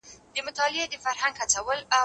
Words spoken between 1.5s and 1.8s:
وي؟!